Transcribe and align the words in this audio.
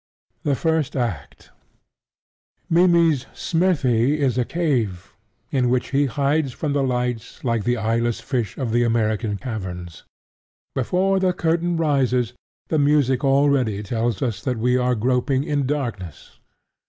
The 0.41 0.55
First 0.55 0.95
Act 0.95 1.51
Mimmy's 2.71 3.27
smithy 3.35 4.19
is 4.19 4.35
a 4.35 4.43
cave, 4.43 5.13
in 5.51 5.69
which 5.69 5.91
he 5.91 6.07
hides 6.07 6.53
from 6.53 6.73
the 6.73 6.81
light 6.81 7.39
like 7.43 7.65
the 7.65 7.77
eyeless 7.77 8.19
fish 8.19 8.57
of 8.57 8.71
the 8.71 8.81
American 8.83 9.37
caverns. 9.37 10.01
Before 10.73 11.19
the 11.19 11.33
curtain 11.33 11.77
rises 11.77 12.33
the 12.69 12.79
music 12.79 13.23
already 13.23 13.83
tells 13.83 14.23
us 14.23 14.41
that 14.41 14.57
we 14.57 14.75
are 14.75 14.95
groping 14.95 15.43
in 15.43 15.67
darkness. 15.67 16.39